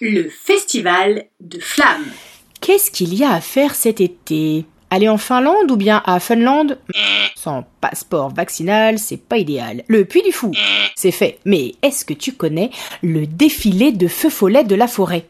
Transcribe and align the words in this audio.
Le 0.00 0.28
festival 0.30 1.24
de 1.40 1.58
flammes. 1.60 2.06
Qu'est-ce 2.60 2.90
qu'il 2.90 3.14
y 3.14 3.22
a 3.24 3.32
à 3.32 3.40
faire 3.40 3.74
cet 3.74 4.00
été? 4.00 4.64
Aller 4.90 5.08
en 5.08 5.18
Finlande 5.18 5.70
ou 5.70 5.76
bien 5.76 6.02
à 6.06 6.20
Funland 6.20 6.78
Sans 7.34 7.64
passeport 7.80 8.30
vaccinal, 8.32 8.98
c'est 8.98 9.16
pas 9.18 9.36
idéal. 9.36 9.84
Le 9.88 10.04
Puy 10.04 10.22
du 10.22 10.32
Fou, 10.32 10.52
c'est 10.94 11.10
fait. 11.10 11.38
Mais 11.44 11.74
est-ce 11.82 12.04
que 12.04 12.14
tu 12.14 12.32
connais 12.32 12.70
le 13.02 13.26
défilé 13.26 13.92
de 13.92 14.08
feu 14.08 14.30
follet 14.30 14.64
de 14.64 14.74
la 14.74 14.86
forêt? 14.86 15.26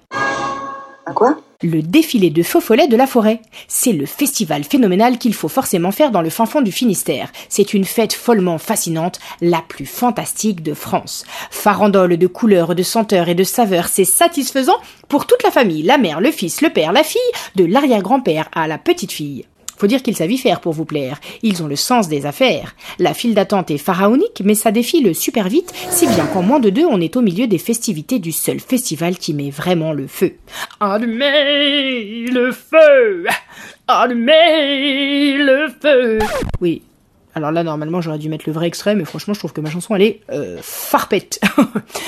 Quoi? 1.14 1.36
Le 1.62 1.80
défilé 1.80 2.28
de 2.28 2.42
feu 2.42 2.60
follet 2.60 2.86
de 2.86 2.96
la 2.96 3.06
forêt. 3.06 3.40
C'est 3.66 3.92
le 3.92 4.04
festival 4.04 4.62
phénoménal 4.62 5.16
qu'il 5.16 5.32
faut 5.32 5.48
forcément 5.48 5.90
faire 5.90 6.10
dans 6.10 6.20
le 6.20 6.28
fin 6.28 6.46
du 6.60 6.70
Finistère. 6.70 7.32
C'est 7.48 7.72
une 7.72 7.84
fête 7.84 8.12
follement 8.12 8.58
fascinante, 8.58 9.18
la 9.40 9.62
plus 9.66 9.86
fantastique 9.86 10.62
de 10.62 10.74
France. 10.74 11.24
Farandole 11.50 12.18
de 12.18 12.26
couleurs, 12.26 12.74
de 12.74 12.82
senteurs 12.82 13.28
et 13.28 13.34
de 13.34 13.44
saveurs, 13.44 13.88
c'est 13.88 14.04
satisfaisant 14.04 14.78
pour 15.08 15.26
toute 15.26 15.42
la 15.42 15.50
famille, 15.50 15.82
la 15.82 15.98
mère, 15.98 16.20
le 16.20 16.30
fils, 16.30 16.60
le 16.60 16.70
père, 16.70 16.92
la 16.92 17.04
fille, 17.04 17.20
de 17.54 17.64
l'arrière-grand-père 17.64 18.48
à 18.54 18.68
la 18.68 18.76
petite 18.76 19.12
fille. 19.12 19.46
Faut 19.76 19.86
dire 19.86 20.02
qu'ils 20.02 20.16
savent 20.16 20.30
y 20.30 20.38
faire 20.38 20.60
pour 20.60 20.72
vous 20.72 20.84
plaire. 20.84 21.20
Ils 21.42 21.62
ont 21.62 21.66
le 21.66 21.76
sens 21.76 22.08
des 22.08 22.26
affaires. 22.26 22.74
La 22.98 23.14
file 23.14 23.34
d'attente 23.34 23.70
est 23.70 23.78
pharaonique, 23.78 24.42
mais 24.44 24.54
ça 24.54 24.70
défile 24.70 25.14
super 25.14 25.48
vite, 25.48 25.72
si 25.90 26.06
bien 26.06 26.26
qu'en 26.26 26.42
moins 26.42 26.60
de 26.60 26.70
deux, 26.70 26.86
on 26.86 27.00
est 27.00 27.16
au 27.16 27.22
milieu 27.22 27.46
des 27.46 27.58
festivités 27.58 28.18
du 28.18 28.32
seul 28.32 28.60
festival 28.60 29.16
qui 29.16 29.34
met 29.34 29.50
vraiment 29.50 29.92
le 29.92 30.06
feu. 30.06 30.34
Allumez 30.80 32.26
le 32.26 32.52
feu 32.52 33.26
Allumez 33.88 35.38
le 35.38 35.68
feu 35.80 36.18
Oui. 36.60 36.82
Alors 37.34 37.52
là, 37.52 37.62
normalement, 37.62 38.00
j'aurais 38.00 38.18
dû 38.18 38.28
mettre 38.28 38.44
le 38.46 38.52
vrai 38.52 38.66
extrait, 38.66 38.94
mais 38.94 39.04
franchement, 39.04 39.34
je 39.34 39.38
trouve 39.38 39.52
que 39.52 39.60
ma 39.60 39.70
chanson, 39.70 39.94
elle 39.94 40.02
est 40.02 40.20
euh, 40.32 40.58
farpette. 40.62 41.38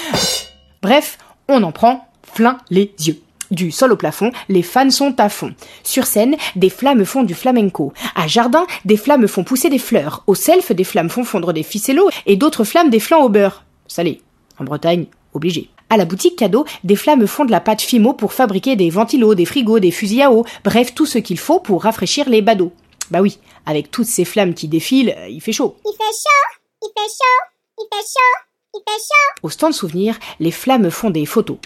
Bref, 0.82 1.18
on 1.48 1.62
en 1.62 1.70
prend 1.72 2.08
plein 2.34 2.58
les 2.70 2.92
yeux. 2.98 3.20
Du 3.50 3.70
sol 3.70 3.92
au 3.92 3.96
plafond, 3.96 4.30
les 4.48 4.62
fans 4.62 4.90
sont 4.90 5.18
à 5.18 5.28
fond. 5.28 5.54
Sur 5.82 6.06
scène, 6.06 6.36
des 6.54 6.70
flammes 6.70 7.04
font 7.04 7.22
du 7.22 7.34
flamenco. 7.34 7.92
À 8.14 8.26
Jardin, 8.26 8.66
des 8.84 8.96
flammes 8.96 9.26
font 9.26 9.44
pousser 9.44 9.70
des 9.70 9.78
fleurs. 9.78 10.22
Au 10.26 10.34
self, 10.34 10.72
des 10.72 10.84
flammes 10.84 11.08
font 11.08 11.24
fondre 11.24 11.52
des 11.52 11.62
ficellos 11.62 12.10
et 12.26 12.36
d'autres 12.36 12.64
flammes 12.64 12.90
des 12.90 13.00
flancs 13.00 13.22
au 13.24 13.28
beurre. 13.28 13.64
Salé. 13.86 14.20
En 14.58 14.64
Bretagne, 14.64 15.06
obligé. 15.32 15.70
À 15.90 15.96
la 15.96 16.04
boutique 16.04 16.36
cadeau, 16.36 16.66
des 16.84 16.96
flammes 16.96 17.26
font 17.26 17.46
de 17.46 17.50
la 17.50 17.60
pâte 17.60 17.80
Fimo 17.80 18.12
pour 18.12 18.34
fabriquer 18.34 18.76
des 18.76 18.90
ventilos, 18.90 19.34
des 19.34 19.46
frigos, 19.46 19.78
des 19.78 19.90
fusils 19.90 20.20
à 20.20 20.30
eau, 20.30 20.44
bref, 20.62 20.94
tout 20.94 21.06
ce 21.06 21.16
qu'il 21.16 21.38
faut 21.38 21.60
pour 21.60 21.84
rafraîchir 21.84 22.28
les 22.28 22.42
badauds. 22.42 22.72
Bah 23.10 23.22
oui, 23.22 23.38
avec 23.64 23.90
toutes 23.90 24.06
ces 24.06 24.26
flammes 24.26 24.52
qui 24.52 24.68
défilent, 24.68 25.14
euh, 25.16 25.28
il 25.28 25.40
fait 25.40 25.52
chaud. 25.52 25.76
Il 25.86 25.92
fait 25.92 26.04
chaud, 26.04 26.58
il 26.82 26.88
fait 26.94 27.08
chaud, 27.08 27.48
il 27.78 27.86
fait 27.90 28.04
chaud, 28.04 28.74
il 28.74 28.80
fait 28.86 28.98
chaud. 28.98 29.40
Au 29.42 29.48
stand 29.48 29.72
souvenir, 29.72 30.18
les 30.40 30.50
flammes 30.50 30.90
font 30.90 31.08
des 31.08 31.24
photos. 31.24 31.56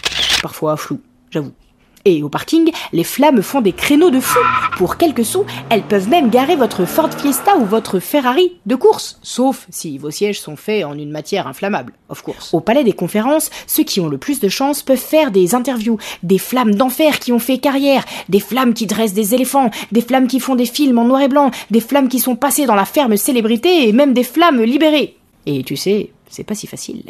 Parfois 0.41 0.77
floues, 0.77 1.01
j'avoue. 1.31 1.53
Et 2.05 2.23
au 2.23 2.29
parking, 2.29 2.73
les 2.93 3.05
flammes 3.05 3.43
font 3.43 3.61
des 3.61 3.73
créneaux 3.73 4.11
de 4.11 4.19
fou. 4.19 4.41
Pour 4.77 4.97
quelques 4.97 5.25
sous, 5.25 5.45
elles 5.71 5.83
peuvent 5.83 6.09
même 6.09 6.31
garer 6.31 6.57
votre 6.57 6.85
Ford 6.85 7.13
Fiesta 7.13 7.57
ou 7.57 7.65
votre 7.65 8.01
Ferrari 8.01 8.55
de 8.67 8.75
course. 8.75 9.21
Sauf 9.23 9.67
si 9.71 9.99
vos 9.99 10.11
sièges 10.11 10.41
sont 10.41 10.57
faits 10.57 10.85
en 10.85 10.99
une 10.99 11.12
matière 11.12 11.47
inflammable, 11.47 11.93
of 12.09 12.23
course. 12.23 12.53
Au 12.53 12.61
palais 12.61 12.83
des 12.83 12.93
conférences, 12.93 13.51
ceux 13.69 13.85
qui 13.85 14.01
ont 14.01 14.09
le 14.09 14.19
plus 14.19 14.41
de 14.41 14.49
chance 14.49 14.83
peuvent 14.83 14.99
faire 14.99 15.31
des 15.31 15.55
interviews, 15.55 15.99
des 16.25 16.39
flammes 16.39 16.75
d'enfer 16.75 17.21
qui 17.21 17.33
ont 17.33 17.39
fait 17.39 17.59
carrière, 17.59 18.05
des 18.29 18.41
flammes 18.41 18.75
qui 18.75 18.87
dressent 18.87 19.15
des 19.15 19.35
éléphants, 19.35 19.71
des 19.93 20.01
flammes 20.01 20.27
qui 20.27 20.41
font 20.41 20.57
des 20.57 20.67
films 20.67 20.99
en 20.99 21.05
noir 21.05 21.21
et 21.21 21.29
blanc, 21.29 21.53
des 21.71 21.81
flammes 21.81 22.09
qui 22.09 22.19
sont 22.19 22.35
passées 22.35 22.67
dans 22.67 22.75
la 22.75 22.85
ferme 22.85 23.17
célébrité 23.17 23.89
et 23.89 23.93
même 23.93 24.12
des 24.12 24.25
flammes 24.25 24.62
libérées. 24.62 25.17
Et 25.47 25.62
tu 25.62 25.77
sais, 25.77 26.11
c'est 26.29 26.45
pas 26.45 26.55
si 26.55 26.67
facile. 26.67 27.05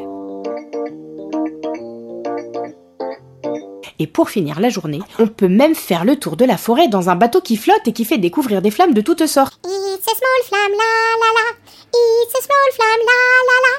Et 3.98 4.06
pour 4.06 4.30
finir 4.30 4.60
la 4.60 4.68
journée, 4.68 5.00
on 5.18 5.26
peut 5.26 5.48
même 5.48 5.74
faire 5.74 6.04
le 6.04 6.16
tour 6.16 6.36
de 6.36 6.44
la 6.44 6.56
forêt 6.56 6.88
dans 6.88 7.10
un 7.10 7.16
bateau 7.16 7.40
qui 7.40 7.56
flotte 7.56 7.86
et 7.86 7.92
qui 7.92 8.04
fait 8.04 8.18
découvrir 8.18 8.62
des 8.62 8.70
flammes 8.70 8.94
de 8.94 9.00
toutes 9.00 9.26
sortes. 9.26 9.54
It's 9.64 10.06
a 10.06 10.14
small 10.14 10.42
flamme, 10.46 10.72
la 10.72 10.92
la 11.22 11.30
la. 11.38 11.46
It's 11.94 12.34
a 12.34 12.42
small 12.42 12.72
flamme, 12.74 13.02
la 13.06 13.20
la 13.48 13.56
la. 13.66 13.74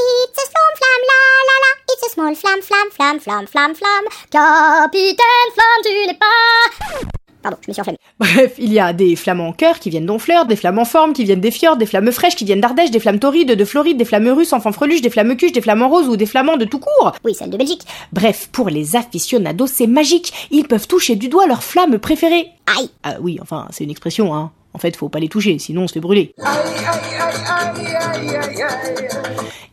It's 0.00 0.38
a 0.38 0.46
small 0.46 0.72
flamme, 0.76 1.04
la 1.10 1.20
la 1.48 1.56
la. 1.64 1.70
It's 1.92 2.06
a 2.06 2.10
small 2.10 2.34
flamme, 2.34 2.62
flamme, 2.62 2.90
flamme, 2.90 3.20
flamme, 3.20 3.46
flamme, 3.46 3.74
flamme. 3.74 4.08
Capitaine 4.30 5.52
Flamme, 5.54 5.82
tu 5.84 6.06
n'es 6.06 6.14
pas. 6.14 7.17
Pardon, 7.42 7.56
je 7.62 7.70
me 7.70 7.72
suis 7.72 7.80
enflammée. 7.80 7.98
Bref, 8.18 8.54
il 8.58 8.72
y 8.72 8.80
a 8.80 8.92
des 8.92 9.14
flammes 9.16 9.40
en 9.40 9.52
cœur 9.52 9.78
qui 9.78 9.90
viennent 9.90 10.06
d'Honfleur, 10.06 10.46
des 10.46 10.56
flammes 10.56 10.78
en 10.78 10.84
forme 10.84 11.12
qui 11.12 11.24
viennent 11.24 11.40
des 11.40 11.50
fjords, 11.50 11.76
des 11.76 11.86
flammes 11.86 12.10
fraîches 12.10 12.36
qui 12.36 12.44
viennent 12.44 12.60
d'Ardèche, 12.60 12.90
des 12.90 12.98
flammes 13.00 13.18
torrides 13.18 13.52
de 13.52 13.64
Floride, 13.64 13.96
des 13.96 14.04
flammes 14.04 14.28
russes 14.28 14.52
en 14.52 14.60
fanfreluche, 14.60 15.02
des 15.02 15.10
flammes 15.10 15.36
cuches, 15.36 15.52
des 15.52 15.60
flammes 15.60 15.82
en 15.82 15.88
rose 15.88 16.08
ou 16.08 16.16
des 16.16 16.26
flamands 16.26 16.56
de 16.56 16.64
tout 16.64 16.80
court. 16.80 17.12
Oui, 17.24 17.34
celle 17.34 17.50
de 17.50 17.56
Belgique. 17.56 17.82
Bref, 18.12 18.48
pour 18.50 18.70
les 18.70 18.96
aficionados, 18.96 19.66
c'est 19.68 19.86
magique. 19.86 20.32
Ils 20.50 20.66
peuvent 20.66 20.88
toucher 20.88 21.16
du 21.16 21.28
doigt 21.28 21.46
leur 21.46 21.62
flamme 21.62 21.98
préférée. 21.98 22.48
Aïe. 22.78 22.90
Ah 23.02 23.16
oui, 23.20 23.38
enfin, 23.40 23.68
c'est 23.70 23.84
une 23.84 23.90
expression, 23.90 24.34
hein. 24.34 24.50
En 24.74 24.78
fait, 24.78 24.96
faut 24.96 25.08
pas 25.08 25.18
les 25.18 25.28
toucher, 25.28 25.58
sinon 25.58 25.82
on 25.82 25.88
se 25.88 25.94
fait 25.94 26.00
brûler. 26.00 26.34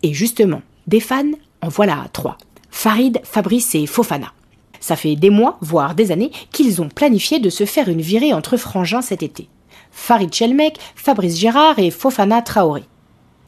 Et 0.03 0.13
justement, 0.13 0.61
des 0.87 0.99
fans, 0.99 1.31
en 1.61 1.67
voilà 1.67 2.05
trois. 2.13 2.37
Farid, 2.71 3.19
Fabrice 3.23 3.75
et 3.75 3.85
Fofana. 3.85 4.31
Ça 4.79 4.95
fait 4.95 5.15
des 5.15 5.29
mois, 5.29 5.57
voire 5.61 5.95
des 5.95 6.11
années, 6.11 6.31
qu'ils 6.51 6.81
ont 6.81 6.89
planifié 6.89 7.39
de 7.39 7.49
se 7.49 7.65
faire 7.65 7.89
une 7.89 8.01
virée 8.01 8.33
entre 8.33 8.57
frangins 8.57 9.01
cet 9.01 9.23
été. 9.23 9.49
Farid 9.91 10.33
Chelmec, 10.33 10.77
Fabrice 10.95 11.37
Gérard 11.37 11.79
et 11.79 11.91
Fofana 11.91 12.41
Traoré. 12.41 12.83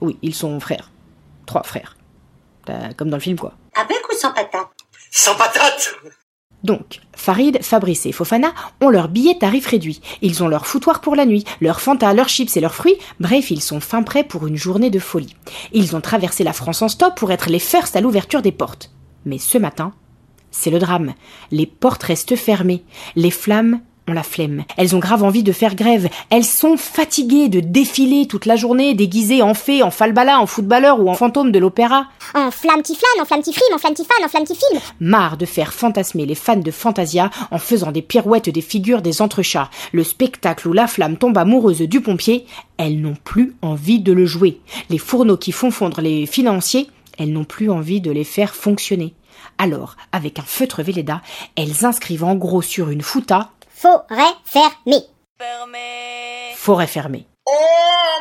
Oui, 0.02 0.18
ils 0.22 0.36
sont 0.36 0.60
frères. 0.60 0.92
Trois 1.46 1.64
frères. 1.64 1.98
Euh, 2.70 2.90
Comme 2.96 3.10
dans 3.10 3.18
le 3.18 3.22
film, 3.22 3.38
quoi. 3.38 3.54
Avec 3.76 3.98
ou 4.12 4.16
sans 4.16 4.32
patate? 4.32 4.68
Sans 5.12 5.36
patate 5.36 5.96
Donc, 6.64 7.00
Farid, 7.16 7.62
Fabrice 7.62 8.06
et 8.06 8.12
Fofana 8.12 8.54
ont 8.82 8.90
leur 8.90 9.08
billet 9.10 9.38
tarif 9.38 9.68
réduit. 9.68 10.02
Ils 10.22 10.44
ont 10.44 10.48
leur 10.48 10.68
foutoir 10.68 11.02
pour 11.02 11.16
la 11.16 11.26
nuit, 11.26 11.44
leur 11.62 11.82
Fanta, 11.82 12.14
leurs 12.14 12.30
chips 12.30 12.56
et 12.56 12.62
leurs 12.62 12.76
fruits. 12.76 12.98
Bref, 13.20 13.52
ils 13.52 13.62
sont 13.62 13.80
fin 13.80 14.04
prêts 14.04 14.24
pour 14.24 14.48
une 14.48 14.56
journée 14.58 14.90
de 14.90 15.00
folie. 15.00 15.36
Ils 15.74 15.96
ont 15.96 16.02
traversé 16.02 16.44
la 16.44 16.54
France 16.54 16.82
en 16.82 16.88
stop 16.88 17.16
pour 17.16 17.32
être 17.32 17.50
les 17.50 17.60
first 17.60 17.96
à 17.96 18.02
l'ouverture 18.02 18.42
des 18.42 18.52
portes. 18.52 18.92
Mais 19.26 19.38
ce 19.38 19.58
matin, 19.58 19.94
c'est 20.58 20.72
le 20.72 20.80
drame. 20.80 21.14
Les 21.52 21.66
portes 21.66 22.04
restent 22.04 22.36
fermées. 22.36 22.84
Les 23.16 23.32
flammes 23.32 23.80
ont 24.08 24.14
la 24.14 24.24
flemme. 24.24 24.64
Elles 24.78 24.96
ont 24.96 25.00
grave 25.00 25.24
envie 25.24 25.44
de 25.44 25.52
faire 25.52 25.76
grève. 25.76 26.10
Elles 26.30 26.46
sont 26.46 26.78
fatiguées 26.78 27.50
de 27.50 27.60
défiler 27.60 28.26
toute 28.26 28.46
la 28.46 28.56
journée, 28.56 28.94
déguisées 28.94 29.42
en 29.42 29.54
fées, 29.54 29.84
en 29.84 29.92
falbala, 29.92 30.40
en 30.40 30.46
footballeur 30.46 31.00
ou 31.00 31.10
en 31.10 31.14
fantôme 31.14 31.52
de 31.52 31.60
l'opéra. 31.60 32.08
En 32.34 32.50
flamme 32.50 32.82
qui 32.82 32.96
flâne, 32.96 33.22
en 33.22 33.26
flamme 33.26 33.44
qui 33.44 33.54
frime, 33.54 33.76
en 33.76 33.78
flamme 33.78 33.94
qui 33.94 34.06
fan, 34.06 34.26
en 34.26 34.30
flamme 34.30 34.46
qui. 34.46 34.56
Marre 35.00 35.38
de 35.38 35.46
faire 35.46 35.74
fantasmer 35.74 36.26
les 36.26 36.36
fans 36.36 36.56
de 36.56 36.72
Fantasia 36.72 37.30
en 37.52 37.60
faisant 37.60 37.92
des 37.92 38.02
pirouettes 38.02 38.50
des 38.50 38.62
figures 38.62 39.02
des 39.02 39.22
entrechats. 39.22 39.70
Le 39.92 40.04
spectacle 40.04 40.68
où 40.68 40.74
la 40.74 40.88
flamme 40.88 41.18
tombe 41.18 41.38
amoureuse 41.38 41.82
du 41.82 42.02
pompier, 42.02 42.46
elles 42.78 43.00
n'ont 43.00 43.18
plus 43.24 43.56
envie 43.62 44.00
de 44.00 44.14
le 44.14 44.26
jouer. 44.26 44.60
Les 44.90 44.98
fourneaux 44.98 45.38
qui 45.38 45.52
font 45.52 45.72
fondre 45.72 46.02
les 46.02 46.26
financiers, 46.26 46.88
elles 47.18 47.34
n'ont 47.34 47.44
plus 47.44 47.70
envie 47.70 48.02
de 48.02 48.12
les 48.12 48.24
faire 48.24 48.56
fonctionner. 48.56 49.14
Alors, 49.58 49.96
avec 50.12 50.40
un 50.40 50.44
feutre 50.44 50.84
Velleda, 50.84 51.22
elles 51.56 51.86
inscrivent 51.86 52.24
en 52.24 52.36
gros 52.36 52.62
sur 52.62 52.90
une 52.90 53.02
fouta 53.02 53.50
Forêt 53.70 54.34
fermée. 54.44 55.04
forêt 56.56 56.88
fermée. 56.88 57.26
Oh 57.46 57.52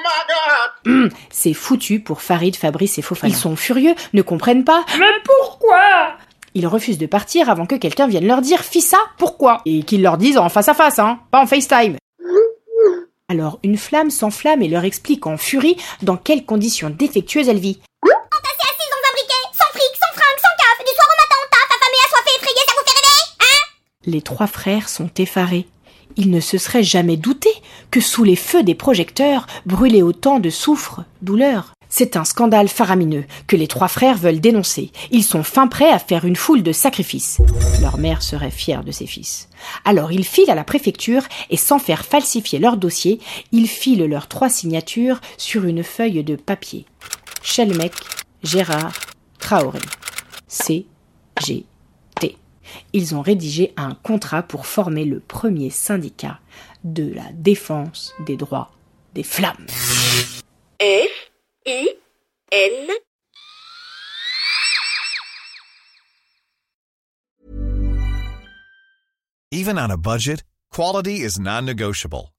my 0.02 0.26
god 0.28 0.92
Hum, 0.92 1.08
c'est 1.30 1.52
foutu 1.54 2.00
pour 2.00 2.22
Farid, 2.22 2.54
Fabrice 2.56 2.98
et 2.98 3.02
Fofana. 3.02 3.32
Ils 3.32 3.36
sont 3.36 3.56
furieux, 3.56 3.94
ne 4.12 4.22
comprennent 4.22 4.64
pas. 4.64 4.84
Mais 4.98 5.06
pourquoi? 5.24 6.12
Ils 6.54 6.66
refusent 6.66 6.98
de 6.98 7.06
partir 7.06 7.50
avant 7.50 7.66
que 7.66 7.74
quelqu'un 7.74 8.06
vienne 8.06 8.26
leur 8.26 8.40
dire 8.40 8.60
Fis 8.62 8.82
ça, 8.82 8.98
pourquoi? 9.18 9.62
Et 9.66 9.82
qu'ils 9.82 10.02
leur 10.02 10.16
disent 10.16 10.38
en 10.38 10.48
face 10.48 10.68
à 10.68 10.74
face, 10.74 10.98
hein, 10.98 11.18
pas 11.30 11.40
en 11.42 11.46
FaceTime. 11.46 11.96
Alors 13.28 13.58
une 13.64 13.76
flamme 13.76 14.10
s'enflamme 14.10 14.62
et 14.62 14.68
leur 14.68 14.84
explique 14.84 15.26
en 15.26 15.36
furie 15.36 15.76
dans 16.02 16.16
quelles 16.16 16.44
conditions 16.44 16.90
défectueuses 16.90 17.48
elle 17.48 17.58
vit. 17.58 17.80
Les 24.06 24.22
trois 24.22 24.46
frères 24.46 24.88
sont 24.88 25.10
effarés. 25.18 25.66
Ils 26.16 26.30
ne 26.30 26.40
se 26.40 26.58
seraient 26.58 26.84
jamais 26.84 27.16
doutés 27.16 27.54
que 27.90 28.00
sous 28.00 28.24
les 28.24 28.36
feux 28.36 28.62
des 28.62 28.74
projecteurs 28.74 29.46
brûlait 29.66 30.02
autant 30.02 30.38
de 30.38 30.48
soufre, 30.48 31.04
douleur. 31.22 31.72
C'est 31.88 32.16
un 32.16 32.24
scandale 32.24 32.68
faramineux 32.68 33.24
que 33.46 33.56
les 33.56 33.68
trois 33.68 33.88
frères 33.88 34.16
veulent 34.16 34.40
dénoncer. 34.40 34.90
Ils 35.10 35.24
sont 35.24 35.42
fin 35.42 35.66
prêts 35.66 35.90
à 35.90 35.98
faire 35.98 36.24
une 36.24 36.36
foule 36.36 36.62
de 36.62 36.72
sacrifices. 36.72 37.40
Leur 37.80 37.98
mère 37.98 38.22
serait 38.22 38.50
fière 38.50 38.84
de 38.84 38.92
ses 38.92 39.06
fils. 39.06 39.48
Alors 39.84 40.12
ils 40.12 40.24
filent 40.24 40.50
à 40.50 40.56
la 40.56 40.64
préfecture 40.64 41.22
et 41.50 41.56
sans 41.56 41.78
faire 41.78 42.04
falsifier 42.04 42.58
leur 42.58 42.76
dossier, 42.76 43.20
ils 43.52 43.68
filent 43.68 44.06
leurs 44.06 44.28
trois 44.28 44.48
signatures 44.48 45.20
sur 45.36 45.64
une 45.64 45.82
feuille 45.82 46.24
de 46.24 46.36
papier. 46.36 46.86
Chelmec, 47.42 47.92
Gérard, 48.42 48.92
Traoré. 49.38 49.80
C, 50.48 50.86
G. 51.44 51.64
Ils 52.92 53.14
ont 53.14 53.22
rédigé 53.22 53.72
un 53.76 53.94
contrat 53.94 54.42
pour 54.42 54.66
former 54.66 55.04
le 55.04 55.20
premier 55.20 55.70
syndicat 55.70 56.40
de 56.84 57.12
la 57.12 57.32
défense 57.32 58.14
des 58.26 58.36
droits 58.36 58.70
des 59.14 59.22
flammes. 59.22 59.66
F 60.80 61.30
I 61.66 61.88
N 62.52 62.88
Even 69.52 69.78
on 69.78 69.90
a 69.90 69.96
budget, 69.96 70.42
quality 70.70 71.22
is 71.22 71.38
non-negotiable. 71.38 72.30